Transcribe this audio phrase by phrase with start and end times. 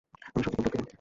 [0.27, 0.81] আমি সত্যিই খুব দুঃখিত।